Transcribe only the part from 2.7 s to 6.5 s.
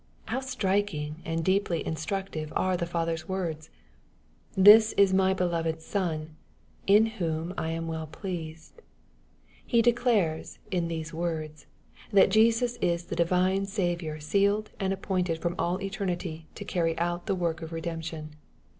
the Father's words I" This is my beloved Son,